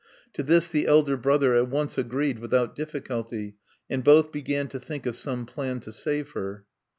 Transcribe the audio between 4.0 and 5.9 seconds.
both began to think of some plan